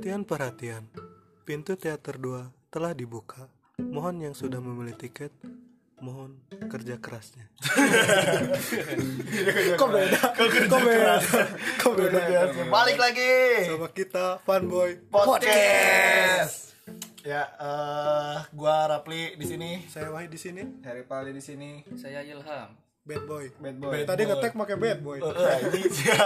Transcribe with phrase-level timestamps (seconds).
[0.00, 0.84] Perhatian, perhatian.
[1.44, 3.52] Pintu teater 2 telah dibuka.
[3.76, 5.28] Mohon yang sudah membeli tiket,
[6.00, 6.40] mohon
[6.72, 7.44] kerja kerasnya.
[9.76, 10.20] Kok beda?
[10.40, 11.14] Kok beda?
[11.84, 12.20] Kok beda?
[12.72, 13.28] Balik lagi
[13.68, 15.04] Sama kita, Funboy.
[15.12, 16.72] podcast.
[17.20, 19.84] Ya, eh gua Rapli di sini.
[19.84, 21.84] Saya Wahid di sini, Harry Pali di sini.
[22.00, 22.72] Saya Ilham.
[23.00, 23.44] Bad boy.
[23.56, 23.98] Bad boy.
[24.04, 25.18] Tadi ngetek pakai bad boy.
[25.20, 26.20] Eh, ini ya.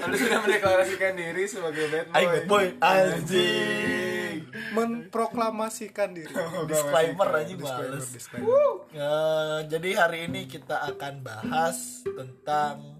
[0.00, 2.16] Anda sudah mendeklarasikan diri sebagai bad boy.
[2.16, 4.36] Aing bad boy anjing.
[4.70, 6.30] Memproklamasikan diri.
[6.66, 8.06] Disclaimer aja Disclaimer, males.
[8.14, 8.48] disclaimer.
[8.90, 12.99] Eh, jadi hari ini kita akan bahas tentang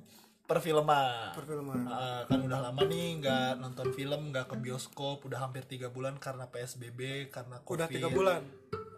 [0.51, 1.31] perfilman.
[1.33, 1.81] Perfilman.
[1.87, 6.19] Eh, kan udah lama nih nggak nonton film, nggak ke bioskop, udah hampir tiga bulan
[6.19, 7.77] karena PSBB, karena COVID.
[7.79, 8.43] Udah tiga bulan,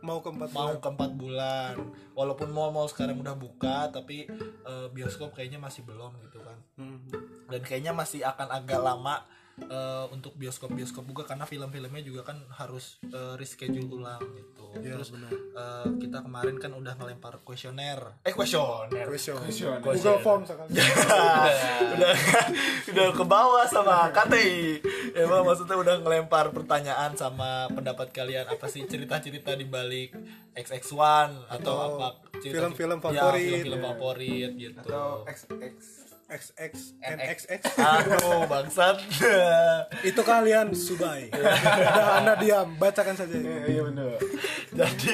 [0.01, 0.81] mau ke empat mau bulan.
[0.81, 1.75] ke empat bulan
[2.13, 4.27] walaupun mall-mall sekarang udah buka tapi
[4.67, 6.99] eh, bioskop kayaknya masih belum gitu kan Hmm.
[7.47, 9.23] dan kayaknya masih akan agak lama
[9.65, 15.13] eh, untuk bioskop-bioskop buka karena film-filmnya juga kan harus eh, reschedule ulang gitu Ya, terus
[15.13, 15.29] benar.
[15.29, 19.05] eh, kita kemarin kan udah ngelempar kuesioner eh kuesioner.
[19.05, 19.37] Question.
[19.85, 20.73] Google Form sekali.
[21.93, 22.13] udah
[22.89, 24.81] udah ke bawah sama KTI
[25.15, 30.17] emang maksudnya udah ngelempar pertanyaan sama pendapat kalian apa sih cerita-cerita di balik
[30.53, 32.07] XX1 atau, Atau apa
[32.41, 33.45] film-film Ya, favorit.
[33.63, 36.02] film-film favorit gitu Atau XX.
[36.33, 36.73] XX,
[37.05, 37.63] NXX.
[37.77, 38.97] aduh bangsat
[40.09, 41.29] Itu kalian subai.
[41.29, 43.37] Udah anda diam, bacakan saja.
[43.37, 44.17] Iya iya benar.
[44.81, 45.13] jadi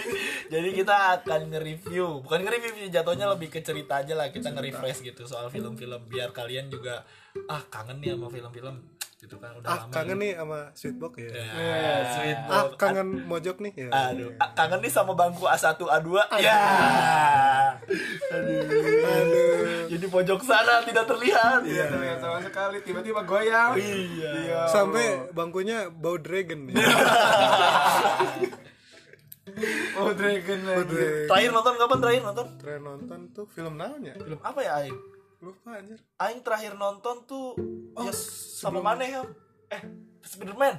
[0.48, 5.26] jadi kita akan nge-review bukan nge-review jatuhnya lebih ke cerita aja lah kita nge-refresh gitu
[5.26, 7.02] soal film-film biar kalian juga
[7.50, 11.30] ah kangen nih sama film-film gitu kan udah Ah, lama kangen nih sama Sweetbox ya.
[11.34, 11.74] ya,
[12.08, 12.78] sweet Ah, box.
[12.78, 13.88] kangen mojok nih ya.
[14.08, 16.08] Aduh, ah, kangen nih sama bangku A1 A2.
[16.38, 16.58] Ya.
[18.30, 18.62] Aduh.
[19.04, 19.58] Aduh.
[19.88, 21.60] Jadi pojok sana tidak terlihat.
[21.62, 22.78] Iya terlihat sama sekali.
[22.80, 23.74] Tiba-tiba goyang.
[23.74, 24.30] Iya.
[24.38, 24.60] Iya.
[24.66, 26.78] Sampai bangkunya bau dragon nih.
[29.96, 31.26] Oh Dragon lagi.
[31.26, 32.46] Terakhir nonton kapan terakhir nonton?
[32.56, 34.14] Terakhir nonton tuh film naonnya?
[34.14, 34.98] Film apa ya Aing?
[35.38, 35.98] Lupa anjir.
[36.18, 37.54] Aing terakhir nonton tuh
[37.94, 39.22] Oh, ya sama mana ya?
[39.70, 39.82] Eh,
[40.22, 40.78] Spiderman.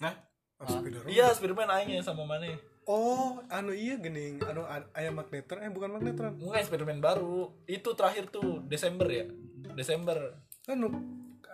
[0.00, 0.14] Nah,
[0.58, 1.08] Oh, Spider-Man.
[1.08, 2.50] Iya, Spiderman Aing ya sama mana?
[2.88, 4.64] Oh, anu iya gening, anu
[4.96, 6.34] ayam magnetron eh bukan magnetron.
[6.40, 7.52] Enggak, Spiderman baru.
[7.68, 9.28] Itu terakhir tuh Desember ya.
[9.76, 10.40] Desember.
[10.66, 10.88] Anu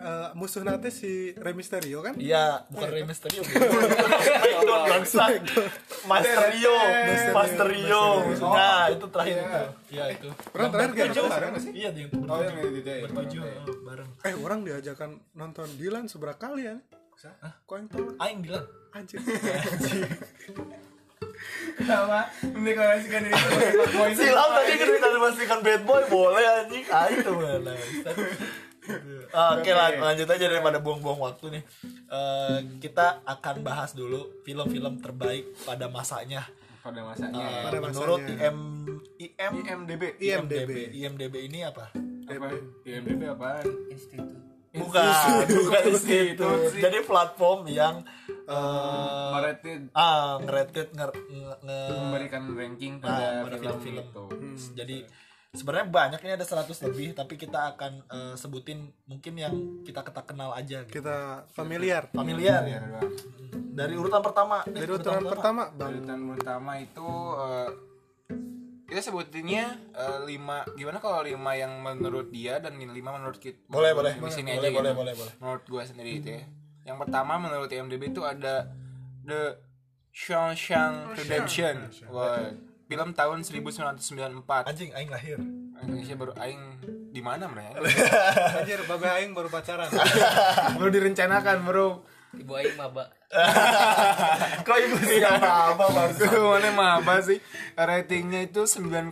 [0.01, 2.13] eh, musuh nate si Rey Mysterio kan?
[2.19, 3.41] Iya, bukan Rey Mysterio.
[3.45, 5.23] Smackdown bangsa.
[6.05, 6.77] Master Rio,
[7.33, 8.05] Master Rio.
[8.45, 9.63] Nah, itu terakhir itu.
[9.97, 10.29] Iya, itu.
[10.53, 11.71] Orang terakhir gak nggak sih?
[11.73, 12.93] Iya, yang Oh yang itu.
[13.09, 14.09] Bertujuh oh, bareng.
[14.21, 16.75] Eh, orang diajakan nonton Dilan seberapa kali ya?
[17.25, 17.53] Hah?
[17.65, 18.05] Kok yang tahu?
[18.21, 18.65] Aing bilang.
[18.93, 19.17] Anjir.
[21.75, 24.09] Kenapa mendeklarasikan diri sebagai bad boy?
[24.15, 26.85] Silam tadi kan minta dipastikan bad boy boleh anjing.
[26.87, 27.73] Aing tuh mana.
[29.55, 31.63] Oke lah, lanjut aja daripada buang-buang waktu nih.
[32.05, 36.45] Eh, kita akan bahas dulu film-film terbaik pada masanya.
[36.79, 37.41] Pada masanya.
[37.41, 38.45] Eh, Pada menurut masanya.
[38.45, 38.57] IM
[39.17, 40.03] IM IMDb.
[40.17, 40.71] IMDb.
[40.93, 41.89] IMDb ini apa?
[42.25, 42.47] Apa?
[42.85, 43.65] IMDb apaan?
[43.89, 44.37] Institut.
[44.75, 45.07] Bukan,
[45.47, 45.83] bukan
[46.35, 46.47] itu.
[46.75, 48.03] Jadi platform yang
[48.45, 54.03] eh Merated ah ngerated nger, nge, nge- memberikan ranking ah, pada pada film film-film.
[54.03, 54.25] itu.
[54.75, 54.97] Jadi
[55.55, 60.21] sebenarnya banyak ini ada 100 lebih tapi kita akan eh, sebutin mungkin yang kita kita
[60.27, 61.01] kenal aja gitu.
[61.01, 62.11] Kita familiar.
[62.11, 62.79] Familiar ya.
[63.75, 64.63] Dari urutan pertama.
[64.63, 65.99] Dari urutan pertama, Bang.
[65.99, 67.07] Urutan pertama itu
[67.41, 67.69] eh,
[68.85, 73.91] kita sebutinnya eh, lima gimana kalau lima yang menurut dia dan lima menurut kita Boleh,
[73.97, 74.13] boleh.
[74.13, 74.99] di sini Boleh, aja boleh, gitu.
[75.01, 75.33] boleh, boleh.
[75.41, 76.43] menurut gua sendiri itu ya
[76.85, 78.69] yang pertama menurut IMDb itu ada
[79.25, 79.57] The
[80.13, 82.53] Shawshank Redemption Wah,
[82.85, 85.37] film tahun 1994 Anjing aing lahir.
[85.77, 86.61] Indonesia baru aing
[87.09, 87.79] di mana mereka
[88.59, 89.87] Anjir, babe aing baru pacaran.
[90.77, 91.89] baru direncanakan bro
[92.35, 93.07] Ibu Aing maba.
[94.67, 96.11] Kok ibu siapa apa Bang?
[96.19, 97.39] mana maba sih
[97.73, 99.07] ratingnya itu 9,2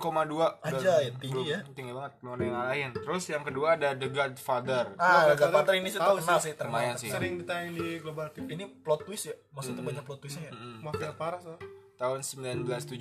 [0.59, 1.63] Anjay, tinggi ya.
[1.71, 5.87] tinggi banget ada yang ngalahin terus yang kedua ada The Godfather Ah, Godfather Godfather ini
[5.87, 6.51] sih tahu terkenal sih.
[6.51, 6.53] sih,
[6.99, 8.43] sih Sering ditayang di Global TV.
[8.49, 9.35] Ini plot twist ya?
[9.51, 10.53] Maksudnya banyak plot twistnya ya?
[10.79, 11.59] Mafia parah soal.
[12.03, 12.99] Tahun 1972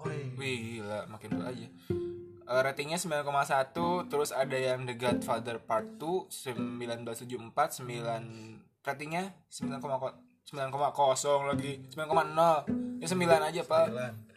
[0.00, 0.32] Wih.
[0.40, 1.68] Wih gila makin tua aja.
[2.50, 10.16] Eh, ratingnya 9,1 terus ada yang The Godfather Part 2 1974 9 ratingnya 9,0
[10.50, 13.86] 9,0 lagi 9,0 ya 9 aja pak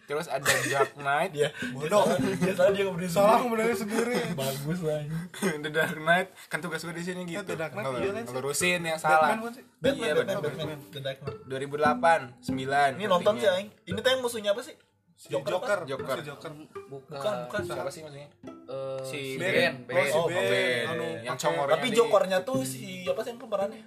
[0.03, 2.03] terus ada Dark Knight Dia bodoh.
[2.38, 4.19] Dia tadi dia ngeberi Salah kemudian sendiri.
[4.39, 5.01] Bagus lah.
[5.33, 8.19] The Dark Knight kan tugas gue di sini gitu The Dark Knight, Ngelu- iya kan
[8.19, 8.27] sih?
[8.29, 9.63] ngelurusin yang salah Batman bukan sih?
[9.75, 10.67] Batman, Iya, Batman, Batman.
[10.67, 11.38] Batman, The Dark Knight.
[11.45, 13.69] 2008 9 Ini nonton sih aing.
[13.85, 14.75] Ini tuh yang musuhnya apa sih?
[15.13, 15.79] Si Joker.
[15.85, 16.17] Joker.
[16.19, 16.51] Si Joker.
[16.89, 17.15] Bukan.
[17.15, 17.61] Bukan, bukan.
[17.63, 19.85] siapa sih maksudnya Eh, Si Ben.
[19.85, 19.94] Ben.
[19.94, 20.44] Oh, si Oh, Ben.
[20.44, 20.83] Ben.
[20.89, 23.83] Anu, yang congornya Tapi jokernya tuh si apa sih yang pemerannya?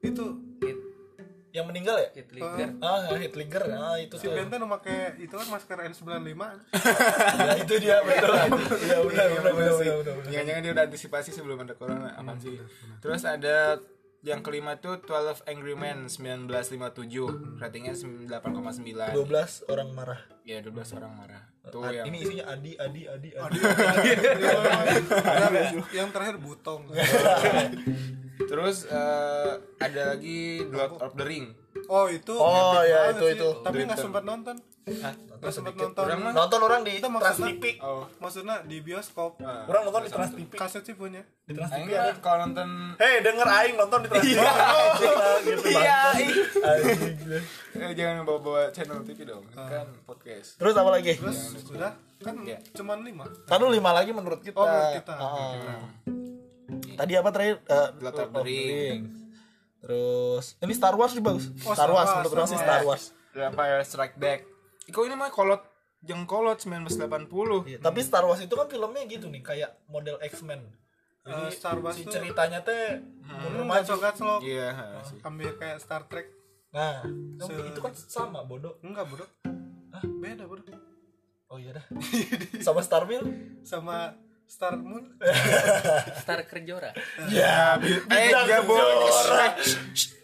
[0.00, 0.24] Itu
[1.56, 2.12] yang meninggal ya?
[2.12, 2.44] Hitler
[2.84, 6.36] ah Hitler ah itu si tuh Benten memakai itu kan masker N95
[7.40, 8.36] ya, itu dia betul.
[8.76, 12.60] Iya benar benar benar benar benar Jangan-jangan dia udah antisipasi sebelum ada corona apa sih?
[13.00, 13.80] Terus ada
[14.20, 20.20] yang kelima tuh 12 Angry Men 1957 ratingnya 8,9 12 orang marah.
[20.42, 21.42] Ya 12 orang marah.
[21.72, 23.08] Tuh A- yang ini isinya Adi Adi.
[23.08, 23.58] Adi Adi.
[25.98, 26.86] Yang terakhir butong
[28.38, 31.46] terus eh, ada lagi Lord of the Ring.
[31.86, 33.36] Oh itu Oh, ya, itu, sih.
[33.36, 33.48] itu.
[33.60, 34.56] tapi nggak sempat nonton.
[34.86, 35.14] Hah?
[35.36, 35.98] nggak sempat nonton.
[36.00, 36.32] Orang mah?
[36.32, 39.32] Nonton orang di Itu Trans maksudnya- TV oh maksudnya di bioskop.
[39.40, 39.66] Ah.
[39.66, 41.20] orang nonton di Trans TV kaset sih punya.
[41.42, 42.16] Di Trans TV ada.
[42.18, 44.40] kalau nonton Hei denger Aing nonton di Trans TV
[45.44, 46.14] gitu Iya, bangsat.
[46.62, 47.44] Anjing.
[47.76, 49.44] eh, jangan bawa-bawa channel TV dong.
[49.50, 50.56] Kan podcast.
[50.56, 51.12] Terus apa lagi?
[51.14, 52.58] Terus sudah kan Ya.
[52.72, 53.24] cuman lima.
[53.44, 54.56] Tadu lima lagi menurut kita.
[54.56, 55.14] Oh, menurut kita.
[56.66, 56.96] Ah.
[56.98, 57.56] Tadi apa terakhir?
[57.62, 58.98] Eh, Lord of the Ring.
[59.78, 61.46] Terus ini Star Wars juga bagus.
[61.58, 63.04] Oh, Star Star Wars Wars, menurut orang Star sih Star Wars.
[63.30, 64.40] The Empire Strike Back
[64.86, 65.60] Iko ini mah kolot
[66.02, 67.28] yang kolot 1980
[67.66, 70.62] Iya, tapi Star Wars itu kan filmnya gitu nih kayak model X-Men.
[71.20, 73.82] Jadi Eh, Star Wars si ceritanya teh Hmm, maju.
[73.82, 75.18] gacok gacok iya ha, sih.
[75.20, 76.30] ambil kayak Star Trek
[76.68, 77.02] Nah,
[77.40, 78.78] Se- itu kan sama bodoh.
[78.80, 79.26] enggak bro
[79.90, 80.02] Hah?
[80.02, 80.62] beda bro
[81.46, 81.84] Oh iya dah.
[82.60, 83.22] sama Star Wheel?
[83.62, 84.14] sama
[84.46, 85.18] Star Moon?
[86.22, 86.94] Star Kerjora.
[87.28, 88.94] Ya, eh gak boleh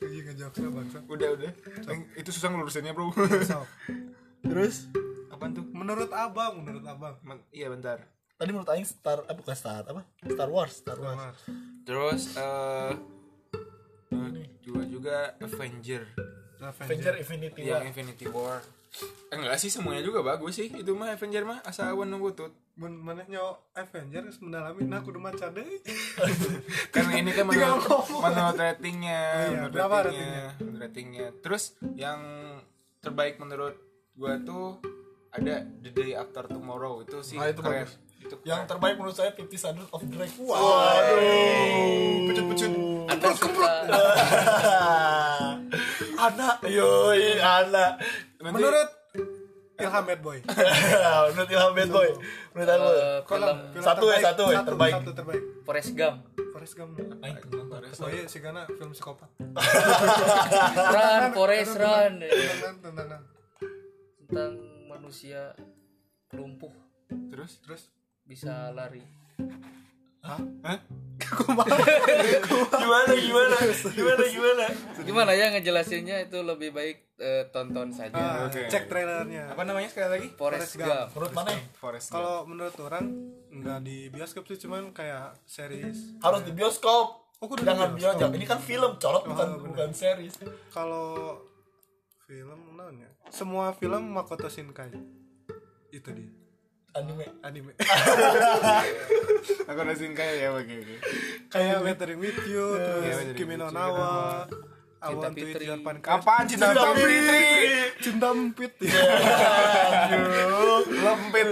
[0.02, 1.50] iya ngejokesnya bangsa udah udah.
[1.84, 3.10] Yang- itu susah ngelurusinnya bro.
[3.42, 3.66] So,
[4.46, 4.86] Terus?
[5.28, 5.66] Apaan tuh?
[5.70, 7.18] Menurut abang menurut abang.
[7.22, 8.02] Men- iya bentar.
[8.38, 10.02] Tadi menurut Aing Star eh bukan Star apa?
[10.22, 11.18] Star Wars, Star Wars.
[11.82, 12.92] terus eh
[14.10, 16.02] eh, juga juga Avenger.
[16.62, 17.90] Avenger Infinity yang War.
[17.90, 18.58] Infinity War
[18.92, 20.68] Eh, enggak sih semuanya juga bagus sih.
[20.68, 25.04] Itu mah Avenger mah asa awan nunggu tuh mun mana nyawa Avenger geus mendalami nah
[25.04, 25.76] kudu maca deui
[26.94, 30.46] karena ini kan menurut, menurut ratingnya iya, menurut berapa ratingnya,
[30.80, 31.26] ratingnya?
[31.44, 32.16] terus yang
[32.98, 33.76] terbaik menurut
[34.16, 34.80] gua tuh
[35.28, 37.04] ada The Day After Tomorrow.
[37.04, 37.84] Itu sih Ah, itu keren.
[37.84, 37.96] bagus.
[38.18, 38.70] itu Yang keren.
[38.72, 40.28] terbaik menurut saya Fifty Shades of Grey.
[40.38, 41.20] Waduh,
[42.28, 42.72] pecut-pecut.
[43.08, 43.68] anda suka
[46.18, 48.00] anak, yoi anak.
[48.42, 48.90] Nanti- menurut
[49.74, 50.38] Ilham Bad Boy
[51.32, 52.08] menurut Ilham Bad Boy.
[52.52, 52.88] Menurut aku.
[52.92, 54.22] eh, film Film Satu ya, terbaik.
[54.22, 54.92] satu ya, terbaik.
[54.94, 56.18] satu terbaik Forrest Gump
[56.52, 57.80] Forrest Gump Aing nonton.
[57.80, 59.30] oh iya sih karena film psikopat
[60.94, 63.22] Run Forrest Run tentang tentang
[64.20, 64.52] tentang
[64.86, 65.56] manusia
[66.32, 66.72] lumpuh
[67.28, 67.82] terus terus
[68.22, 69.02] bisa lari
[70.22, 70.38] Hah?
[72.72, 73.56] Gimana gimana?
[73.88, 74.66] Gimana gimana?
[75.02, 78.66] gimana ya ngejelasinnya itu lebih baik eh, tonton saja Ah, Oke.
[78.66, 80.88] cek trailernya apa namanya sekali lagi Forrest Forrest Gump.
[80.88, 81.50] Gump Menurut mana?
[81.74, 82.14] Forest Gump.
[82.14, 83.04] kalau menurut orang
[83.50, 87.06] nggak di bioskop sih cuman kayak series Harus di bioskop.
[87.38, 88.22] Oh, Jangan bioskop.
[88.22, 88.30] bioskop.
[88.32, 89.66] Ini kan film, colot bukan bener.
[89.68, 90.34] bukan series.
[90.70, 91.38] kalau
[92.22, 94.94] film namanya semua film Makoto Shinkai
[95.90, 96.30] itu dia
[96.92, 97.24] Anime.
[97.40, 97.72] anime.
[99.68, 100.96] Aku udah kayak ya oke oke.
[101.48, 104.44] Kayak Weathering with You terus Iya, Weathering Kimi no Nawa
[105.02, 106.14] I Cinta want to eat your pancake.
[106.14, 107.18] Apaan cinta Fitri?
[107.98, 108.72] Cinta empit.
[110.86, 111.48] Lempit.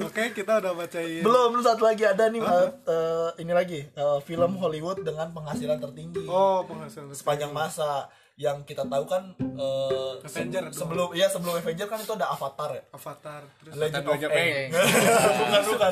[0.00, 1.20] Oke kita udah bacain.
[1.20, 3.84] Belum, belum satu lagi ada nih eh, ini lagi.
[3.84, 6.24] Eh, film Hollywood dengan penghasilan tertinggi.
[6.24, 11.84] Oh penghasilan sepanjang masa yang kita tahu kan eh, Avenger se- sebelum iya sebelum Avenger
[11.84, 12.82] kan itu ada Avatar ya.
[12.90, 14.70] Avatar terus Legend Avatar of Aang.
[14.72, 14.72] Aang.
[15.36, 15.90] bukan bukan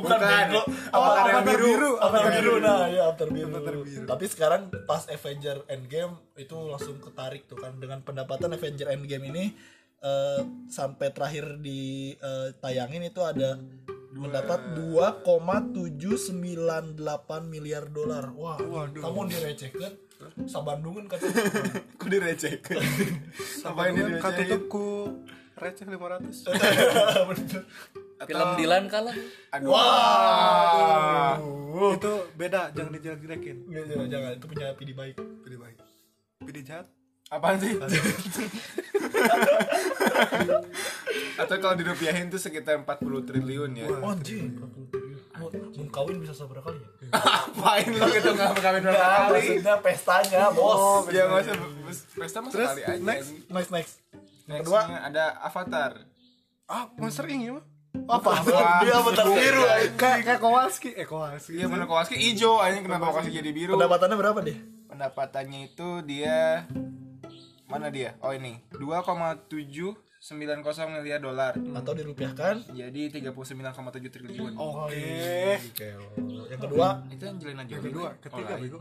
[0.00, 0.60] bukan bego.
[0.88, 1.66] Avatar Avatar yang biru.
[1.66, 3.48] biru Avatar biru nah ya Avatar biru.
[3.52, 4.04] Avatar biru.
[4.04, 9.44] tapi sekarang pas Avenger Endgame itu langsung ketarik tuh kan dengan pendapatan Avenger Endgame ini
[10.00, 13.60] eh, sampai terakhir di eh, tayangin itu ada
[14.10, 16.34] mendapat 2,798
[17.44, 18.34] miliar dolar.
[18.34, 18.58] Wah,
[18.90, 20.09] kamu direcehkeun
[20.46, 21.26] sabandungan kata.
[22.10, 22.82] Direcehkan
[23.38, 24.84] Sampai Ngapain ini katutup ku
[25.60, 26.50] receh 500
[27.30, 27.62] Bener.
[28.26, 29.16] film Dilan kalah.
[29.54, 29.70] Aduh.
[29.72, 31.38] Wah.
[31.96, 33.56] itu beda jangan dijelek-jelekin.
[33.70, 34.30] Jangan, jangan.
[34.36, 35.16] Itu punya PD baik.
[35.16, 35.76] pilih baik.
[36.44, 36.86] Pilih jahat?
[37.30, 37.78] Apaan sih?
[41.38, 43.86] Atau kalau dirupiahin tuh sekitar 40 triliun ya.
[43.86, 44.58] Oh, anjing.
[45.40, 46.88] Mau mau kawin bisa seberapa kali ya?
[47.40, 51.08] apain lo gitu nggak kawin berapa kali maksudnya pestanya, bos.
[51.08, 51.56] ya nggak usah
[52.14, 53.28] pesta mah Terus, sekali aja next.
[53.48, 53.94] Next next.
[54.44, 54.80] Next Kedua.
[55.00, 55.90] ada Avatar
[56.66, 58.30] ah monster ini mah Apa?
[58.80, 59.62] Dia bentar biru.
[59.64, 59.94] anjing.
[59.96, 64.14] kayak kayak Kowalski eh Kowalski Iya bener Kowalski hijau aja kenapa Kowalski jadi biru Pendapatannya
[64.14, 64.58] berapa deh?
[64.86, 66.66] pendapatannya itu dia
[67.64, 69.46] mana dia oh ini 2,7
[70.20, 70.60] 9,0
[70.92, 71.56] miliar dolar.
[71.56, 73.72] atau dirupiahkan Jadi 39,7
[74.06, 74.52] triliun.
[74.52, 75.56] Oke.
[76.44, 77.80] yang kedua Itu Angelina Jolie.
[77.80, 78.78] Yang kedua, Oh, ketiga bego.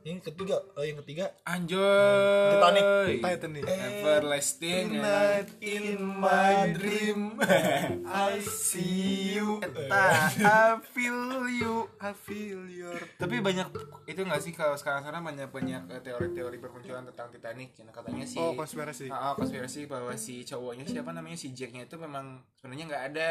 [0.00, 2.56] yang ketiga oh, yang ketiga Anjoy.
[2.56, 2.84] Titanic.
[3.20, 3.64] Titanic.
[3.68, 7.36] Everlasting Night in my dream
[8.08, 9.60] I see you
[9.92, 11.74] I feel you.
[12.00, 13.68] I feel your Tapi banyak
[14.06, 18.38] itu nggak sih kalau sekarang-sekarang banyak banyak eh, teori-teori bermunculan tentang Titanic yang katanya sih
[18.38, 20.40] Oh konspirasi Ah, ah, konspirasi bahwa si
[20.86, 23.30] siapa namanya si Jacknya itu memang sebenarnya nggak ada.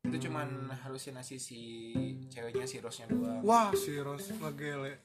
[0.00, 0.80] Itu cuman hmm.
[0.80, 1.60] halusinasi si
[2.32, 3.44] ceweknya si Rose-nya doang.
[3.44, 5.04] Wah si Rose ngegele.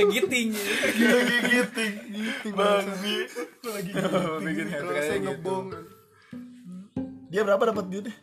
[0.16, 0.48] Giting.
[0.56, 2.86] Lagi giting giting bang.
[3.68, 3.90] lagi
[4.48, 5.20] bikin happy gitu.
[5.28, 5.66] ngebong.
[7.28, 8.16] Dia berapa dapat duitnya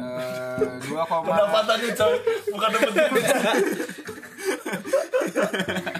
[0.00, 2.16] eh, dua koma pendapatannya coy.
[2.50, 3.12] Bukan dapat duit.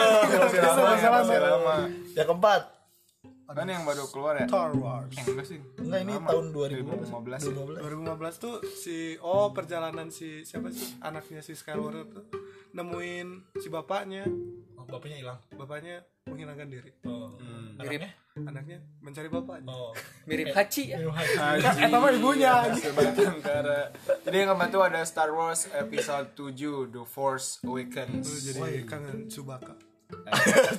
[0.79, 1.75] lama ya, masih lama.
[2.15, 2.61] Yang keempat.
[3.51, 4.47] Kan yang baru keluar ya?
[4.47, 5.11] Star Wars.
[5.11, 5.59] Yang enggak sih.
[5.75, 6.27] Enggak ini Lama.
[6.31, 7.83] tahun 2015 2015 ya.
[7.83, 10.95] 2015 tuh si oh perjalanan si siapa sih?
[11.03, 12.23] Anaknya si Skywalker tuh
[12.71, 13.27] nemuin
[13.59, 14.23] si bapaknya.
[14.79, 15.39] Oh, bapaknya hilang.
[15.51, 16.91] Bapaknya menghilangkan diri.
[17.03, 17.35] Oh.
[17.35, 17.75] Hmm.
[17.75, 18.11] anaknya?
[18.39, 19.67] Anaknya mencari bapaknya.
[19.67, 19.91] Oh.
[20.23, 21.03] Mirip Hachi ya?
[21.03, 22.87] Haji Eta mah ibunya, anjing.
[22.87, 23.91] Sebatangkara.
[24.23, 28.31] Jadi yang keempat tuh ada Star Wars Episode 7 The Force Tuh, Awakens.
[28.47, 29.90] Jadi kangen Chewbacca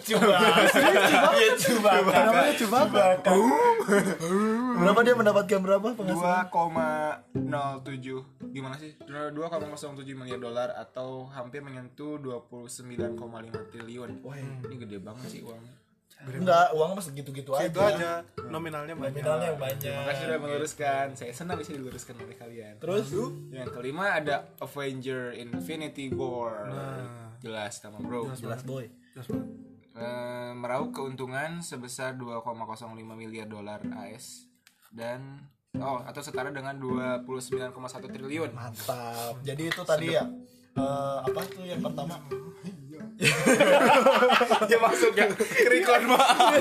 [0.09, 0.37] coba.
[1.37, 1.91] Iya coba.
[2.03, 3.33] Namanya Chewbacca
[4.83, 6.47] berapa dia mendapatkan berapa penghasilan?
[6.51, 8.93] 2,07 gimana sih?
[9.07, 14.11] 2,07 miliar dolar atau hampir menyentuh 29,5 triliun.
[14.25, 15.75] Wah ini gede banget sih uangnya.
[16.23, 17.67] Enggak uang mah segitu-gitu aja.
[17.67, 18.23] itu aja.
[18.47, 19.27] Nominalnya banyak.
[19.27, 20.07] Nominalnya banyak.
[20.07, 21.07] Makasih sudah meluruskan.
[21.19, 22.79] Saya senang bisa diluruskan oleh kalian.
[22.79, 23.11] Terus?
[23.51, 26.71] Yang kelima ada Avenger Infinity War.
[26.71, 27.35] Nah.
[27.43, 28.31] jelas sama bro.
[28.39, 29.45] Jelas boy Banget.
[29.92, 32.49] Eh, meraup keuntungan sebesar 2,05
[33.12, 34.49] miliar dolar AS
[34.88, 35.37] dan
[35.76, 37.76] oh atau setara dengan 29,1
[38.09, 38.50] triliun.
[38.57, 40.25] mantap jadi itu tadi ya
[40.75, 42.16] eh, apa tuh yang pertama
[44.66, 45.28] Dia masuk ya.
[45.69, 46.57] Record maaf.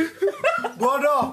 [0.80, 1.24] bodoh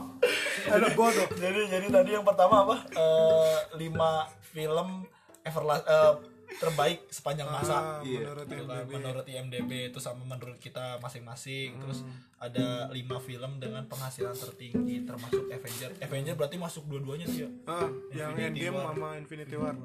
[0.67, 5.05] ada bodoh jadi jadi tadi yang pertama apa Eh, lima film
[5.45, 6.13] everlast eh,
[6.49, 7.75] terbaik sepanjang masa.
[7.75, 8.23] Ah, Iya.
[8.23, 8.91] menurut Gitu kan, IMDb.
[8.93, 11.75] menurut IMDb itu sama menurut kita masing-masing.
[11.77, 11.99] Terus
[12.37, 15.91] ada lima film dengan penghasilan tertinggi termasuk Avenger.
[15.99, 17.49] Avenger berarti masuk dua-duanya tuh ya?
[17.65, 18.85] Ah, yang Infinity Endgame War.
[18.87, 19.75] sama Infinity War.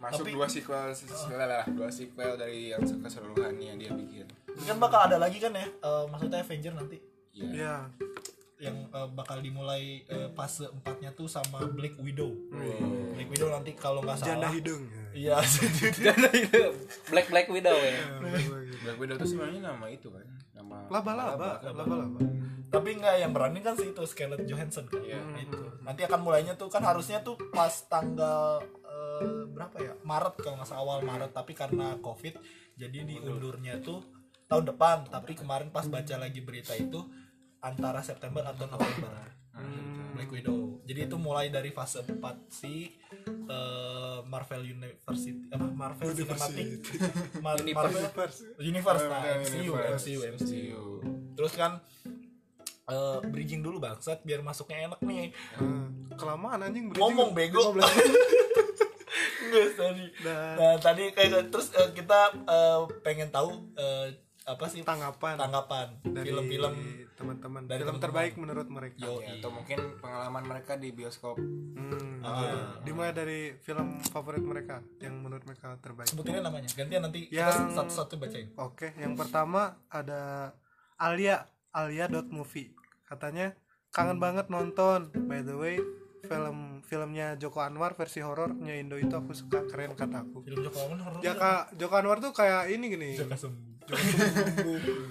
[0.00, 4.26] Masuk Tapi- dua sequel sequel lah, dua sequel dari yang keseluruhannya dia bikin.
[4.58, 5.62] Kan bakal ada lagi kan ya?
[5.62, 6.98] Eh, maksudnya Avenger nanti.
[7.30, 7.46] Iya.
[7.52, 7.74] ya
[8.60, 12.28] yang eh, bakal dimulai eh, fase empatnya tuh sama Black Widow.
[13.14, 14.84] Black Widow nanti kalau nggak janda salah hidung
[15.18, 15.36] iya
[17.10, 18.00] Black Black Widow ya.
[18.84, 19.16] Black Widow.
[19.18, 20.24] Itu sebenarnya nama itu kan,
[20.54, 22.20] nama laba-laba laba-laba.
[22.70, 25.02] Tapi nggak yang berani kan sih itu Scarlett Johansson kan?
[25.02, 25.18] Iya.
[25.42, 25.58] itu.
[25.82, 29.92] Nanti akan mulainya tuh kan harusnya tuh pas tanggal eh, berapa ya?
[30.06, 31.34] Maret kalau nggak salah awal Maret.
[31.34, 32.38] Tapi karena COVID
[32.78, 34.06] jadi diundurnya tuh
[34.46, 35.10] tahun depan.
[35.10, 37.02] Tapi kemarin pas baca lagi berita itu
[37.60, 39.12] antara September atau November.
[40.10, 40.80] Black Widow.
[40.82, 42.16] Jadi itu mulai dari fase 4
[42.48, 42.96] si
[43.46, 46.80] eh, Marvel University apa Marvel Cinematic.
[47.44, 48.04] Mar- Marvel
[48.58, 49.04] Universe.
[49.04, 50.82] Nah, MCU, MCU MCU
[51.32, 51.80] terus kan
[52.86, 55.30] eh, bridging dulu bangsat biar masuknya enak nih.
[55.56, 57.00] Ah, kelamaan anjing bridging.
[57.00, 57.76] ngomong bego.
[57.76, 57.80] 15
[59.50, 64.80] Nggak, tadi Dan- nah tadi kayak terus eh, kita eh, pengen tahu eh, apa sih
[64.80, 66.72] tanggapan tanggapan dari film-film
[67.12, 69.20] teman-teman dari film terbaik menurut mereka Yo.
[69.20, 71.36] Ya, atau mungkin pengalaman mereka di bioskop.
[71.36, 72.76] Hmm, Ah.
[72.80, 77.76] dimulai dari film favorit mereka yang menurut mereka terbaik sebutinnya namanya gantian nanti Yang- kita
[77.76, 80.52] satu-satu bacain Oke, yang pertama ada
[80.96, 82.76] Alia, alia.movie.
[83.02, 83.56] Katanya
[83.88, 85.08] kangen banget nonton.
[85.24, 85.80] By the way,
[86.22, 90.40] film filmnya Joko Anwar versi horornya Indo itu aku suka keren kataku.
[90.40, 93.10] film Joko Anwar horor Ya kak Joko Anwar tuh kayak ini gini.
[93.14, 93.79] Jaka Sembuh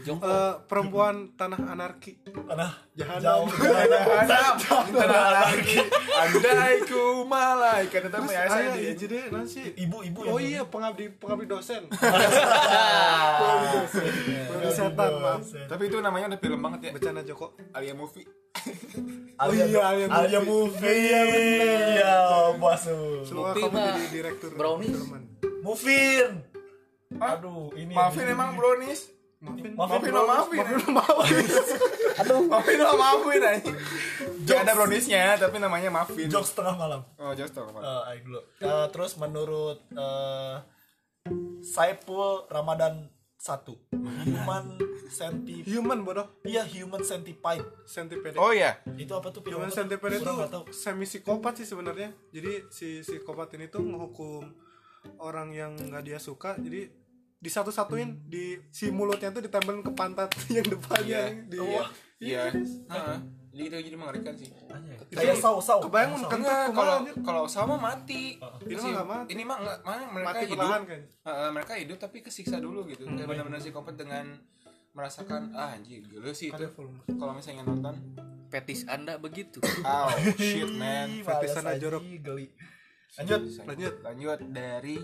[0.02, 0.22] Joko.
[0.22, 3.22] Eh, perempuan tanah anarki Tanah Jahanam.
[3.22, 4.56] jauh jahanam.
[4.90, 5.80] Tanah lagi.
[6.12, 9.06] Andai ku malaikat tetap ya Terus saya aya di.
[9.06, 11.82] deh naon sih Ibu-ibu Oh yang iya pengabdi pengabdi dosen.
[13.40, 15.42] Pengabdi setan maaf.
[15.66, 16.92] Tapi itu namanya udah film banget ya.
[16.94, 17.56] Bercanda Joko.
[17.72, 18.26] Alia movie.
[19.38, 20.76] Oh iya, Alia Alia Movie.
[20.76, 21.96] movie.
[21.96, 22.16] Iya,
[22.56, 23.24] masuk.
[23.24, 24.92] Semoga Movie kamu jadi direktur brownies.
[24.92, 25.24] filman.
[27.18, 29.10] Aduh, ini Maafin emang brownies.
[29.42, 29.72] Maafin.
[29.74, 30.66] Maafin maafin.
[30.94, 31.46] Maafin
[32.22, 32.40] Aduh.
[32.46, 33.72] Maafin lo maafin aja.
[34.46, 36.30] Gak ada browniesnya tapi namanya maafin.
[36.30, 37.02] jokes tengah malam.
[37.18, 37.82] Oh, just talk about.
[37.82, 38.42] Eh, ayo dulu.
[38.62, 40.58] Eh, terus menurut eh
[41.64, 43.08] Saipul Ramadan
[43.40, 43.64] 1
[44.28, 44.66] Human
[45.08, 46.28] Centipede Human bodoh.
[46.44, 48.36] Iya Human Centipede Centipede.
[48.36, 48.84] Oh iya.
[49.00, 49.72] Itu apa tuh Human?
[49.72, 50.34] Centipede itu
[50.76, 52.12] semi psikopat sih sebenarnya.
[52.36, 54.44] Jadi si psikopat ini tuh menghukum
[55.24, 56.60] orang yang nggak dia suka.
[56.60, 56.99] Jadi
[57.40, 61.44] disatu-satuin di si mulutnya tuh ditempelin ke pantat yang depannya Iya.
[61.46, 62.44] di Wah, Iya.
[62.52, 63.18] Heeh.
[63.50, 64.48] Jadi itu jadi mengerikan sih.
[65.10, 65.80] Kayak saw saw.
[65.82, 66.30] kebayang Saw.
[66.30, 68.38] kan kalau kalau sama mati.
[68.62, 69.30] Ini mah Si- nggak mati.
[69.30, 70.60] Ini mah enggak, mana mereka mati hidup.
[70.62, 71.00] kayaknya.
[71.26, 73.04] Heeh, mereka hidup tapi kesiksa dulu gitu.
[73.06, 74.26] Kayak benar-benar psikopat dengan
[74.92, 76.66] merasakan ah anjir gila sih itu.
[77.10, 77.96] Kalau misalnya nonton,
[78.50, 79.60] Petis Anda begitu.
[79.64, 81.10] oh shit man.
[81.10, 82.04] Ih, Fetisan males jorok.
[83.18, 83.42] Lanjut.
[83.66, 83.94] Lanjut.
[84.04, 84.98] Lanjut dari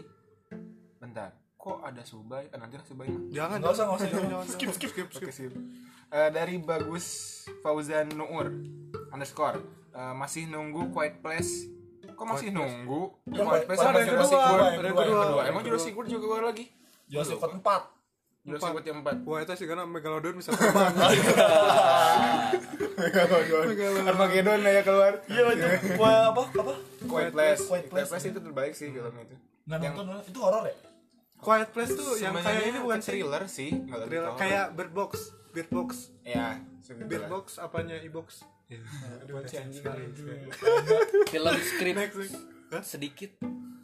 [0.96, 1.34] bentar.
[1.66, 2.46] Kok ada Subay?
[2.48, 3.26] Ah, nanti lah Subay mah.
[3.28, 3.58] Jangan.
[3.58, 4.08] Nggak usah, nggak usah.
[4.08, 4.76] jangan, jangan, Skip, jangan.
[4.78, 4.90] skip.
[4.94, 5.52] skip, Oke, skip.
[6.08, 7.06] Eh, dari bagus
[7.60, 8.54] Fauzan Nuur
[9.10, 9.58] underscore
[9.90, 11.72] Eh, masih nunggu Quiet Place
[12.06, 15.24] kok masih nunggu Yang Quiet Place Quiet sama Jurassic kedua, yang Ada kedua, yang yang
[15.26, 16.66] kedua emang Jurassic World juga keluar lagi
[17.08, 18.46] Jurassic World 4.
[18.46, 20.94] Jurassic World yang empat Wah itu sih karena Megalodon bisa terbang.
[24.06, 26.74] Armageddon ya keluar Iya itu Wah, apa apa?
[27.02, 28.26] Quiet Place Quiet Quiet Place.
[28.26, 30.76] Itu terbaik sih filmnya itu Nggak Yang- nonton itu horor ya?
[31.46, 33.10] Quiet Place tuh yang kayak ini bukan sih?
[33.14, 35.12] thriller sih Thriller ke kayak Bird Box.
[35.52, 35.90] Bird Box.
[36.24, 36.58] ya
[37.06, 37.26] Bird.
[37.28, 38.42] Box apanya e-box?
[39.22, 39.86] Aduh, anjing.
[41.24, 41.96] Film skrip.
[42.68, 42.82] Hah?
[42.82, 43.32] sedikit.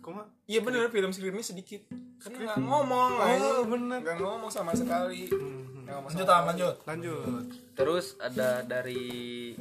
[0.02, 0.26] Koma?
[0.44, 1.86] iya bener film skripnya sedikit
[2.18, 4.02] kan nggak ngomong Oh, bener.
[4.02, 6.76] nggak ngomong sama sekali ngomong Lanjut sama lanjut.
[6.84, 7.46] Lanjut.
[7.74, 9.54] Terus ada dari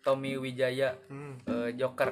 [0.00, 1.38] Tommy Wijaya Hmm.
[1.44, 2.10] eh, Joker.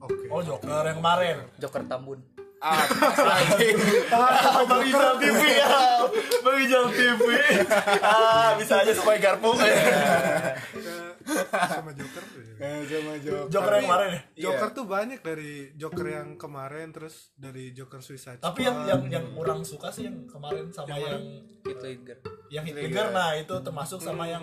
[0.00, 0.24] Oke.
[0.28, 1.36] Oh Joker yang kemarin.
[1.56, 2.22] Joker Tambun.
[2.58, 2.82] Ah
[3.22, 3.70] lagi
[4.66, 5.70] Bang Ijal TV ya.
[6.42, 7.22] Bang Ijal TV.
[8.02, 9.54] Ah, bisa aja supaya garpu.
[11.68, 12.24] Sama Joker.
[12.58, 14.22] Eh, sama Joker Joker yang kemarin ya.
[14.40, 18.88] Joker tuh banyak dari Joker yang kemarin terus dari Joker Suicide Tapi yang Squad.
[18.88, 21.22] yang yang orang suka sih yang kemarin sama yang
[21.60, 22.18] Itu Edgar.
[22.48, 24.40] yang Hitler nah itu termasuk sama yang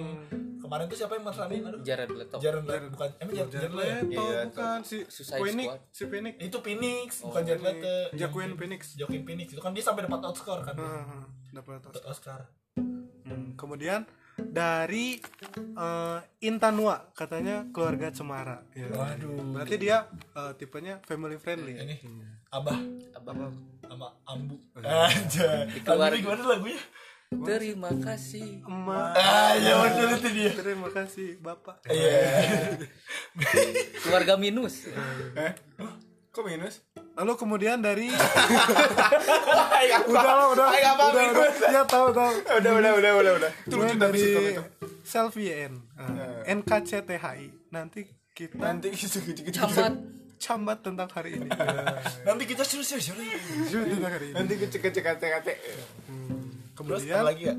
[0.57, 2.37] kemarin tuh siapa yang meranin aduh Jared Leto.
[2.37, 3.97] Jared Leto bukan emang Jared, Jared Jared Leto ya?
[3.99, 5.81] Leto Iya, bukan si Suicide Phoenix, Squad.
[5.89, 6.33] si Phoenix.
[6.39, 8.81] itu Phoenix bukan Jared Leto Joaquin Phoenix.
[8.95, 11.05] Joaquin Phoenix itu kan dia sampai dapat Oscar kan Heeh,
[11.51, 12.39] dapat dapat Oscar
[13.25, 14.05] Hmm, Kemudian
[14.37, 15.19] dari
[15.75, 18.61] eh, Intanua katanya keluarga cemara.
[18.71, 18.87] Ya.
[18.89, 19.55] Waduh.
[19.55, 21.73] Berarti dia eh, tipenya family friendly.
[21.73, 21.83] ya?
[21.83, 21.95] ini
[22.49, 22.79] Abah
[23.13, 23.51] Abang.
[23.81, 26.81] sama Ambu aja Keluar- lagunya gimana lagunya
[27.25, 28.63] Terima kasih.
[28.63, 29.11] Emak.
[29.13, 31.83] ah ya betul itu dia Terima kasih Bapak.
[31.85, 32.73] iya
[33.99, 34.87] Keluarga minus.
[35.35, 35.53] eh
[36.29, 36.81] kok minus
[37.15, 38.12] Lalu kemudian dari
[40.12, 40.67] udah lah, udah.
[40.67, 41.69] Udah, minus udah.
[41.71, 42.32] Ya tahu tahu.
[42.60, 44.23] udah udah udah udah udah itu lucu dari
[45.08, 45.73] Selfie N.
[46.43, 47.71] NKCTHI.
[47.71, 48.04] Nanti
[48.36, 49.23] kita nanti gitu
[49.56, 49.95] Camat.
[50.36, 51.47] cambat tentang hari ini.
[52.28, 53.41] nanti kita serius serius serius.
[53.71, 54.36] Jujur tentang hari ini.
[54.36, 55.54] nanti kecek kecek kate kate
[56.75, 57.56] terus Kemudian apa lagi ya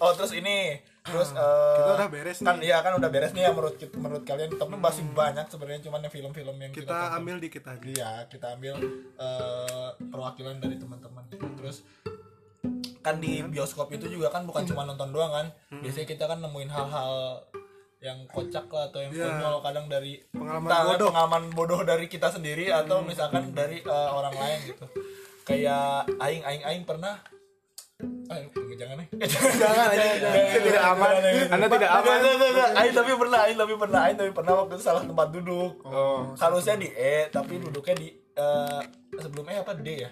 [0.00, 2.66] oh terus ini terus eh, kita udah beres kan nih.
[2.66, 6.12] iya kan udah beres nih ya menurut menurut kalian tapi masih banyak sebenarnya cuman yang
[6.12, 7.18] film-film yang kita, kita tonton.
[7.18, 7.80] ambil dikit aja.
[7.82, 8.74] Iya, kita ambil
[9.16, 11.46] eh, perwakilan dari teman-teman gitu.
[11.56, 11.76] Terus
[13.00, 15.46] kan di bioskop itu juga kan bukan cuma nonton doang kan.
[15.74, 17.40] Biasanya kita kan nemuin hal-hal
[17.98, 19.24] yang kocak lah atau yang Iya.
[19.26, 21.08] konyol kadang dari Pengalaman bodoh.
[21.10, 24.84] pengalaman bodoh dari kita sendiri atau misalkan dari eh, orang lain gitu.
[25.42, 27.20] Kayak aing aing aing pernah
[28.26, 28.38] Ah,
[28.74, 29.06] jangan nih.
[29.28, 31.10] jangan aja tidak aman.
[31.50, 32.18] anda tidak aman.
[32.78, 35.82] Aing tapi pernah, aing tapi pernah, aing tapi pernah waktu itu salah tempat duduk.
[35.84, 36.32] oh.
[36.34, 38.80] Harusnya di E tapi duduknya di eh,
[39.14, 39.74] sebelum E apa?
[39.76, 40.10] D ya?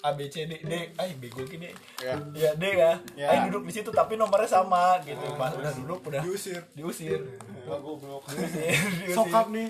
[0.00, 0.72] A B C D D.
[0.96, 1.68] Ay bego gini.
[2.00, 2.16] Ya.
[2.32, 2.92] ya D ya.
[3.16, 3.26] Ya.
[3.30, 5.24] Aing duduk di situ tapi nomornya sama gitu.
[5.36, 6.60] Pas udah duduk udah Diusir.
[6.72, 7.20] diusir.
[7.68, 8.72] Goblok diusir
[9.04, 9.12] diusir.
[9.12, 9.68] Sokap nih.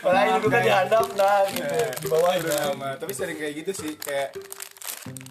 [0.00, 1.76] Padahal duduknya dihadap nah gitu.
[1.98, 4.30] Di bawah sama tapi sering kayak gitu sih kayak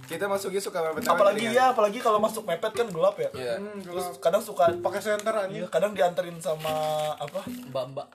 [0.05, 3.55] kita masuknya suka mepet-mepet apalagi ya apalagi kalau masuk mepet kan gelap ya Iya.
[3.81, 5.63] terus kadang suka Pakai senter iya, anjing.
[5.67, 6.73] kadang dianterin sama
[7.15, 7.41] apa
[7.73, 8.07] Mbak-mbak.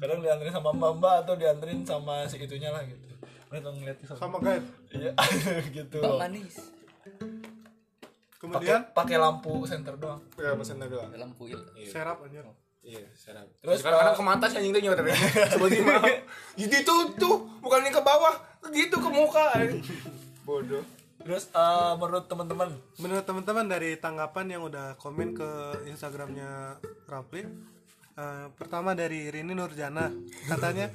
[0.00, 3.04] kadang dianterin sama mbak mbak atau dianterin sama si itunya lah gitu
[3.52, 4.16] ngeliat sama.
[4.18, 5.12] sama guide Iya,
[5.76, 5.98] gitu.
[5.98, 6.56] Pak manis
[8.32, 10.18] Pakai kemudian pakai lampu senter doang.
[10.34, 11.60] ya pesan doang dalam puil.
[11.84, 12.42] serap anjir
[12.82, 15.04] iya serap Terus, kadang uh, ke mata sih anjing tuh nyoter
[15.52, 15.94] tiba-tiba
[16.58, 18.34] jadi tuh tuh bukannya ke bawah
[18.68, 19.52] gitu ke muka.
[20.42, 20.84] bodoh.
[21.22, 22.70] Terus eh, menurut teman-teman?
[22.98, 25.50] Menurut teman-teman dari tanggapan yang udah komen ke
[25.86, 27.71] instagramnya Rafli
[28.16, 30.12] eh, pertama dari Rini Nurjana.
[30.48, 30.90] Katanya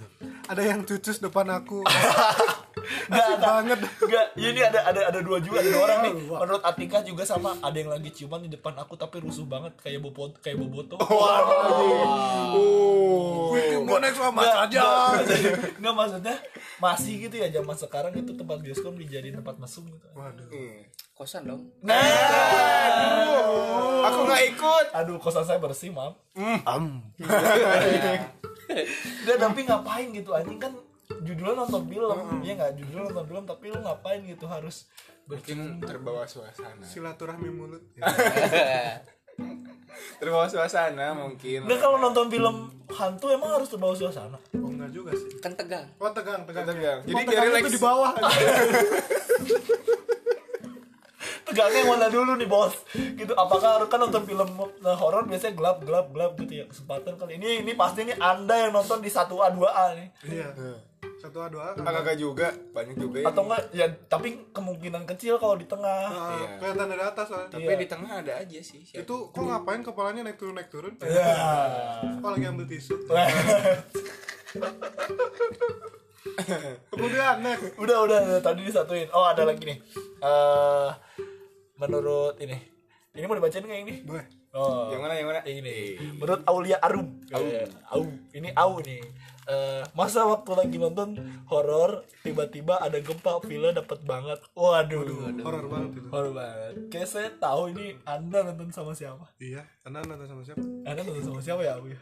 [0.48, 1.84] ada yang cucus depan aku.
[3.12, 3.80] Gak banget.
[3.84, 6.14] Enggak, ini ada ada ada dua juga ada dua orang nih.
[6.30, 10.00] Menurut Atika juga sama, ada yang lagi ciuman di depan aku tapi rusuh banget kayak
[10.00, 10.96] bobo kayak boboto.
[11.02, 11.18] oh
[13.88, 14.84] mau naik sama aja?
[15.80, 16.36] nggak, maksudnya
[16.78, 20.08] masih gitu ya zaman sekarang itu tempat bioskop dijadiin tempat mesum gitu.
[20.14, 20.48] waduh.
[21.18, 21.66] Kosan dong.
[21.82, 21.98] Nah,
[24.06, 24.86] aku nggak ikut.
[24.94, 26.14] Aduh kosan saya bersih maaf.
[26.70, 27.02] am
[29.26, 30.32] Dia tapi ngapain gitu?
[30.36, 30.74] Anjing kan
[31.24, 32.72] judulnya nonton film, ya nggak?
[32.78, 34.46] Judulnya nonton film tapi lu ngapain gitu?
[34.46, 34.86] Harus
[35.26, 36.84] mungkin terbawa suasana.
[36.84, 37.84] Silaturahmi mulut.
[40.22, 41.66] Terbawa suasana mungkin.
[41.66, 44.38] Nggak kalau nonton film hantu emang harus terbawa suasana.
[44.38, 45.30] oh enggak juga sih.
[45.42, 45.86] Kan tegang.
[45.98, 46.66] oh tegang tegang.
[46.66, 47.00] Tegang.
[47.06, 47.74] jadi Jadi tegang biar itu relax.
[47.74, 48.12] di bawah
[51.48, 52.76] Tegangnya yang mana dulu nih bos?
[52.92, 57.16] Gitu apakah harus kan nonton film eh, horor biasanya gelap gelap gelap gitu ya kesempatan
[57.16, 57.40] kali.
[57.40, 60.08] Ini ini pasti nih anda yang nonton di 1 A 2 A nih.
[60.28, 60.50] Iya.
[61.18, 63.34] Satu a dua Ah, kagak juga banyak juga ya.
[63.34, 66.10] Atau enggak ya tapi kemungkinan kecil kalau di tengah.
[66.10, 66.48] Ah, Iya.
[66.62, 67.50] kelihatan dari atas soalnya.
[67.50, 67.78] Tapi Iya.
[67.78, 69.02] di tengah ada aja sih siapa?
[69.02, 70.94] itu kok ngapain kepalanya naik turun naik turun?
[71.02, 71.34] Ya
[72.22, 72.94] oh lagi ambil tisu?
[76.92, 77.74] Kemudian next.
[77.78, 79.10] Udah udah udah, tadi disatuin.
[79.10, 79.78] Oh ada lagi nih.
[80.22, 80.90] Eh
[81.78, 82.58] menurut ini.
[83.18, 83.96] Ini mau dibacain nggak ini?
[84.06, 84.26] Boleh.
[84.54, 84.94] Oh.
[84.94, 85.42] Yang mana yang mana?
[85.42, 85.78] Ini.
[86.22, 87.18] Menurut Aulia Arum.
[87.34, 87.46] Au,
[87.94, 88.02] Au.
[88.34, 89.02] ini Au nih.
[89.48, 94.38] Eh, masa waktu lagi nonton horor tiba-tiba ada gempa villa dapat banget.
[94.54, 95.34] Waduh.
[95.42, 96.08] Horor banget itu.
[96.14, 96.74] Horor banget.
[96.94, 99.34] Kayak saya tahu ini anda nonton sama siapa?
[99.42, 100.62] Iya anda nonton sama siapa?
[100.86, 102.02] Anda nonton sama siapa ya Au ya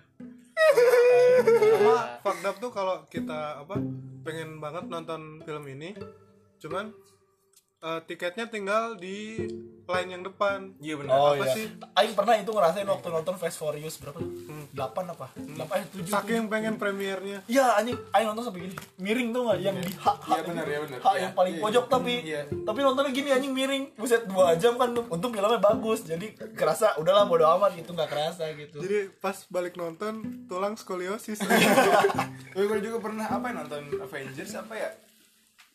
[1.76, 3.76] sama fucked up tuh kalau kita apa
[4.26, 5.94] pengen banget nonton film ini.
[6.58, 6.96] Cuman
[7.86, 9.46] eh, tiketnya tinggal di
[9.86, 10.74] line yang depan.
[10.82, 11.14] Iya benar.
[11.14, 11.54] Oh Apa iya.
[11.54, 11.66] sih?
[11.94, 14.18] Aing pernah itu ngerasain waktu nonton Fast Furious berapa?
[14.74, 15.30] Delapan apa?
[15.38, 16.10] Delapan eh tujuh.
[16.10, 17.46] Saking pengen premiernya.
[17.46, 18.76] Iya anjing, Aing nonton sampai gini.
[18.98, 19.58] Miring tuh gak?
[19.62, 21.00] Yang di hak Iya, benar, iya, benar.
[21.00, 21.94] Hak Iya, yang paling iya, pojok iya.
[21.94, 22.42] tapi Iya.
[22.66, 23.84] Tapi nontonnya gini anjing miring.
[23.94, 24.90] Buset 2 jam kan.
[24.96, 27.94] Untung filmnya bagus Jadi kerasa udahlah bodo amat gitu.
[27.94, 28.82] Gak kerasa gitu.
[28.82, 31.38] Jadi pas balik nonton tulang skoliosis.
[32.56, 34.90] Tapi gue juga pernah apa ya nonton Avengers apa ya?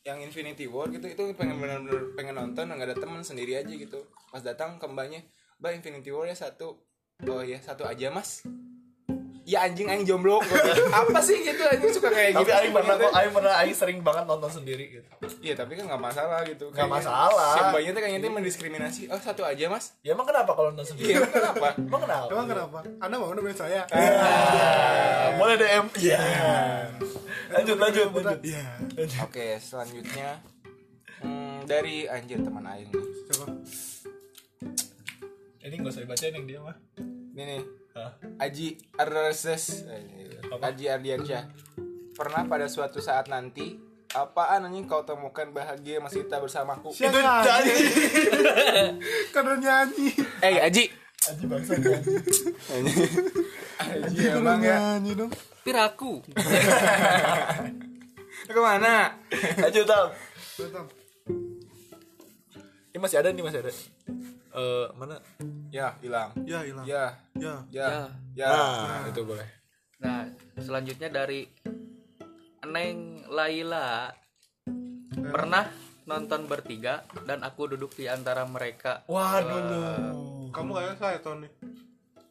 [0.00, 4.00] Yang Infinity War gitu itu pengen bener-bener pengen nonton nggak ada teman sendiri aja gitu.
[4.32, 5.20] Pas datang ke mbaknya,
[5.60, 6.80] "Mbak Infinity War ya satu."
[7.28, 8.40] Oh ya, satu aja, Mas.
[9.44, 10.40] Ya anjing anjing jomblo.
[10.94, 12.54] Apa sih gitu anjing suka kayak Tapi gitu.
[12.54, 15.08] Aing pernah kok Aing pernah Aing sering banget nonton sendiri gitu
[15.42, 16.70] Iya, tapi kan nggak masalah gitu.
[16.70, 17.52] Nggak masalah.
[17.52, 19.02] Si mbaknya tuh kayaknya tuh mendiskriminasi.
[19.10, 19.98] Oh, satu aja, Mas.
[20.00, 21.18] Ya emang kenapa kalau nonton sendiri?
[21.18, 21.76] Iya, kenapa?
[21.76, 22.28] Emang kenapa?
[22.30, 26.20] emang kenapa anda mau nemenin saya Ah, Boleh DM Iya
[27.50, 28.64] Lanjut lanjut lanjut iya.
[29.26, 30.38] Oke, selanjutnya
[31.18, 33.04] hmm, dari anjir teman aing nih.
[33.34, 33.46] coba
[35.60, 36.76] Ini gak usah dibacain yang dia mah.
[37.34, 37.62] Ini nih,
[37.94, 38.10] Hah?
[38.42, 39.86] Aji Arses
[40.50, 41.44] Aji Ardiansyah.
[42.14, 46.90] Pernah pada suatu saat nanti Apaan anjing kau temukan bahagia masih tak bersamaku?
[46.90, 47.14] Siapa?
[47.14, 47.74] Itu nyanyi?
[49.34, 50.08] karena nyanyi.
[50.42, 50.90] Eh Aji.
[51.30, 52.02] Aji bangsa kan
[53.80, 54.76] Aji karena emang ya.
[54.76, 55.30] nyanyi dong.
[55.64, 56.20] Piraku.
[58.50, 59.16] Lu Ke mana?
[59.30, 60.84] Tam Betul.
[62.90, 63.72] Ini masih ada nih masih ada.
[64.50, 65.16] Eh mana?
[65.70, 66.34] Ya hilang.
[66.44, 66.84] Ya hilang.
[66.84, 67.16] Ya.
[67.38, 67.54] Ya.
[67.70, 67.88] Ya.
[67.88, 67.88] Ya.
[68.34, 68.48] Ya.
[68.50, 69.48] Nah, itu boleh.
[70.02, 70.26] Nah,
[70.58, 71.46] selanjutnya dari
[72.66, 74.10] Neng Laila.
[75.10, 75.70] Pernah
[76.10, 79.06] nonton bertiga dan aku duduk di antara mereka.
[79.06, 80.50] Waduh.
[80.50, 81.46] Kamu kayak saya Tony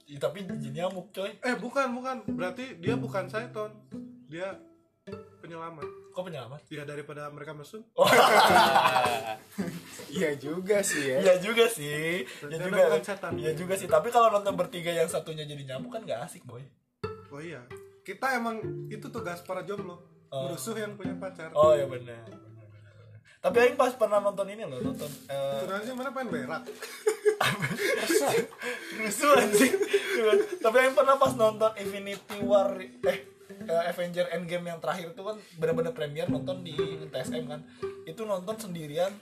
[0.09, 1.29] Ih, Tapi jin nyamuk coy.
[1.45, 2.25] Eh bukan bukan.
[2.33, 3.69] Berarti dia bukan Saiton.
[4.25, 4.57] Dia
[5.41, 5.85] penyelamat.
[6.09, 6.59] Kok penyelamat?
[6.67, 7.85] ya daripada mereka mesum.
[10.09, 11.17] Iya juga sih ya.
[11.21, 12.25] Iya juga sih.
[12.25, 12.81] Ya Berarti juga.
[12.89, 13.31] bukan setan.
[13.37, 13.85] Iya juga sih.
[13.85, 16.65] Tapi kalau nonton bertiga yang satunya jadi nyamuk kan gak asik boy.
[17.29, 17.61] Oh iya.
[18.01, 18.57] Kita emang
[18.89, 20.01] itu tugas para jomblo.
[20.29, 20.45] Oh.
[20.45, 21.49] merusuh yang punya pacar.
[21.57, 22.48] Oh ya benar, benar.
[23.39, 26.63] Tapi Aing pas pernah nonton ini loh Nonton eh, sebenarnya mana pengen berak?
[28.99, 29.75] Rusuh anjing.
[30.59, 35.37] Tapi Aing pernah pas nonton Infinity War Eh eh, Avenger Endgame yang terakhir itu kan
[35.55, 36.75] bener-bener premier nonton di
[37.09, 37.63] TSM kan.
[38.03, 39.15] Itu nonton sendirian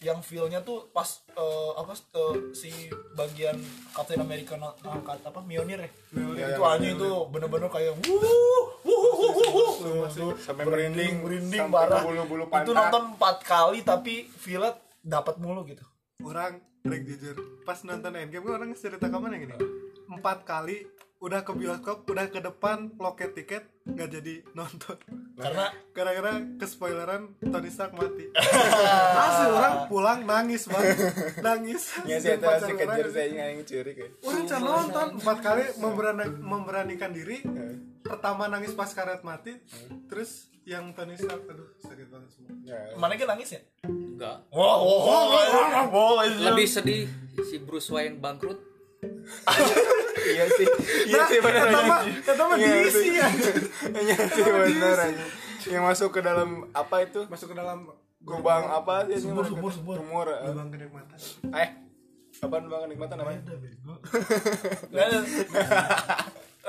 [0.00, 2.72] yang feelnya tuh pas eh, apa eh, si
[3.12, 3.60] bagian
[3.92, 5.90] Captain America ngangkat apa Mjolnir ya?
[6.16, 9.69] Mjolnir, itu anjing tuh bener-bener kayak wuh wuh wuh wuh wuh
[10.12, 12.00] Tuh, Sampai merinding merinding, parah.
[12.00, 12.74] ke bulu-bulu itu pantat.
[12.74, 15.84] nonton empat kali tapi Violet dapat mulu gitu.
[16.20, 19.52] Orang rek jujur pas nonton Endgame kan orang cerita ke mana gini?
[20.06, 20.84] Empat kali
[21.18, 24.96] udah ke bioskop udah ke depan loket tiket nggak jadi nonton.
[25.34, 28.24] Karena gara-gara kespoileran Tony Stark mati.
[29.20, 30.96] Asli orang pulang nangis banget
[31.38, 31.92] nangis.
[32.02, 34.10] Ya sih itu si orang kejar saya nggak curi kayak.
[34.18, 37.44] Udah can nonton empat kali memberani- memberanikan diri.
[38.00, 39.56] Pertama nangis pas karet mati,
[40.08, 42.52] terus yang Tony Stark aduh sakit banget semua.
[42.62, 42.78] Ya.
[42.94, 44.44] mana kan nangis ya Enggak.
[44.52, 47.08] wow wow wow, wow, wow, Lebih sedih
[47.40, 48.60] si Bruce Wayne bangkrut.
[50.20, 50.66] Iya sih.
[51.08, 51.64] Iya sih benar.
[51.66, 53.16] Kata mah, kata mah Iya sih.
[53.16, 53.28] ya.
[53.88, 55.24] Iya sih benar aja.
[55.64, 57.24] Yang masuk ke dalam apa itu?
[57.26, 57.88] Masuk ke dalam
[58.20, 59.24] Lubang apa sih?
[59.24, 59.96] Sumur, sumur, sumur.
[59.96, 60.26] Sumur.
[60.28, 60.52] eh.
[60.52, 61.16] lubang kenikmatan.
[61.56, 61.68] Eh.
[62.44, 63.40] Apaan lubang kenikmatan namanya?
[64.92, 65.08] Nggak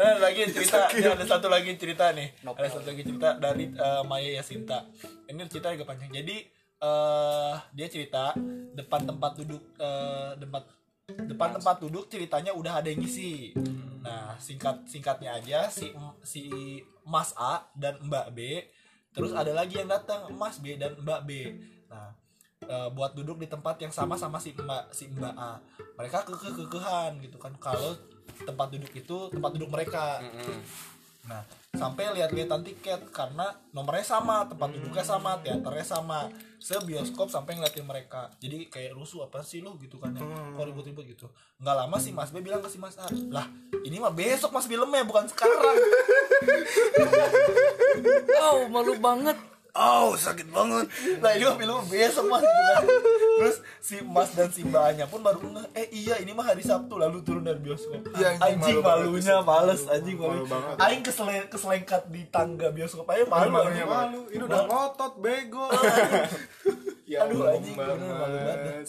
[0.01, 0.17] ada.
[0.17, 2.27] Eh, lagi cerita, ini ada satu lagi cerita nih.
[2.41, 4.89] Ada satu lagi cerita dari eh, Maya Yasinta.
[5.29, 6.09] Ini cerita agak panjang.
[6.09, 6.37] Jadi
[6.81, 8.33] eh dia cerita
[8.73, 10.63] depan tempat duduk eh, tempat
[11.29, 13.53] depan tempat duduk ceritanya udah ada yang ngisi.
[14.01, 15.93] Nah, singkat singkatnya aja si
[16.25, 16.49] si
[17.05, 18.65] Mas A dan Mbak B
[19.11, 21.53] terus ada lagi yang datang Mas B dan Mbak B.
[21.85, 22.09] Nah,
[22.65, 25.61] eh, buat duduk di tempat yang sama sama si Mbak si Mbak A.
[26.01, 27.93] Mereka kekeh-kekehan gitu kan kalau
[28.41, 30.21] tempat duduk itu tempat duduk mereka.
[31.21, 31.45] Nah,
[31.77, 36.25] sampai lihat-lihatan tiket karena nomornya sama, tempat duduknya sama, teaternya sama.
[36.61, 38.29] Sebioskop sampai ngeliatin mereka.
[38.37, 40.21] Jadi kayak rusuh apa sih lu gitu kan ya.
[40.21, 41.25] Kok ribut-ribut gitu.
[41.61, 43.49] Nggak lama si Mas B bilang ke si Mas A, "Lah,
[43.81, 45.77] ini mah besok Mas filmnya bukan sekarang."
[48.41, 49.37] Oh, malu banget.
[49.71, 50.83] Oh, sakit banget.
[51.23, 52.83] nah ini mah film besok mas gitu kan.
[53.41, 56.93] Terus si mas dan si mbaknya pun baru ngeh eh iya ini mah hari sabtu
[56.93, 60.75] lalu turun dari bioskop Iya, anjing, malu malunya males anjing malu, Malu banget.
[60.77, 63.83] aing kesele keselengkat di tangga bioskop aja malu Malunya.
[63.83, 65.65] Malu, ini udah ngotot bego.
[67.09, 68.85] Ya Aduh, anjing, bener, malu banget.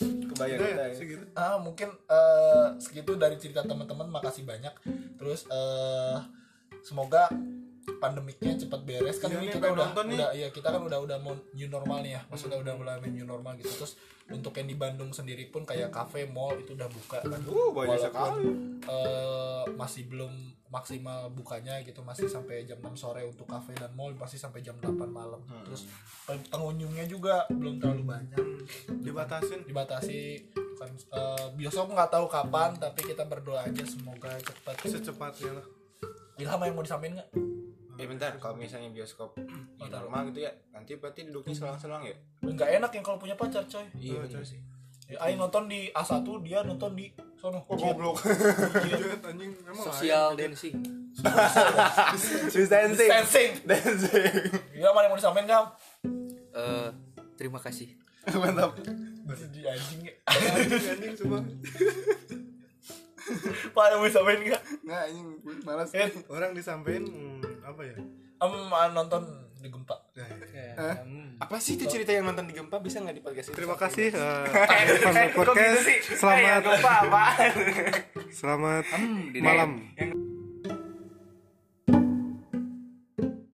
[0.00, 0.96] Kebayang kita ya, ya.
[0.96, 1.24] segitu.
[1.36, 4.72] ah mungkin eh, segitu dari cerita teman-teman makasih banyak
[5.20, 6.16] terus eh
[6.80, 7.28] semoga
[7.82, 10.18] pandemiknya cepat beres kan Iya ini kita udah nih.
[10.18, 12.22] udah iya kita kan udah udah mau new normal nih ya.
[12.30, 13.70] Maksudnya udah mulai new normal gitu.
[13.74, 13.98] Terus
[14.30, 17.40] untuk yang di Bandung sendiri pun kayak kafe mall itu udah buka kan.
[17.42, 18.38] Uh, banyak Walaupun,
[18.86, 20.32] eh, masih belum
[20.70, 22.00] maksimal bukanya gitu.
[22.00, 25.42] Masih sampai jam 6 sore untuk kafe dan mall masih sampai jam 8 malam.
[25.50, 25.66] Hmm.
[25.66, 25.90] terus
[26.24, 28.44] peng- pengunjungnya juga belum terlalu banyak.
[29.02, 29.66] Dibatasin.
[29.66, 30.22] dibatasi.
[30.78, 34.78] Kan eh, bioskop nggak tahu kapan tapi kita berdoa aja semoga cepat.
[34.86, 35.66] Secepatnya lah.
[36.38, 37.30] Ilham yang mau disampaikan nggak
[37.94, 39.36] Eh bentar, kalau misalnya bioskop
[39.78, 42.16] di normal gitu ya, nanti berarti duduknya selang-selang ya?
[42.42, 44.58] nggak enak yang kalau punya pacar coy Iya bener sih.
[45.06, 48.18] ya, Aing nonton di A1 dia nonton di sono Oh goblok.
[48.22, 50.76] Jujur, anjing emang Social dancing.
[52.48, 53.10] Distancing.
[53.10, 54.32] dancing Dancing.
[54.72, 55.64] Ilham ada yang mau disampaikan nggak
[56.52, 56.88] Eh,
[57.34, 57.92] terima kasih.
[58.40, 58.76] Mantap.
[59.50, 60.14] di anjing ya.
[60.26, 61.40] anjing anjing semua.
[63.74, 65.88] Pak yang mau disampaikan nggak Nggak anjing, gue malas.
[65.94, 67.96] Eh, Orang disampein hmm, apa ya?
[68.42, 69.22] em, ah, nonton
[69.62, 70.74] di gempa Ya, ya.
[70.74, 70.92] Ya.
[71.38, 73.56] Apa sih itu cerita yang nonton di gempa bisa nggak di podcast ini?
[73.56, 75.06] Terima kasih gitu
[75.38, 75.86] Podcast.
[76.18, 77.52] Selamat gempa apaan?
[78.42, 78.84] selamat
[79.38, 79.70] malam.